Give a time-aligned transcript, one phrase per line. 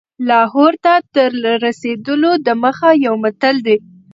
[0.27, 1.31] لاهور ته تر
[1.65, 3.77] رسېدلو دمخه یو متل دی.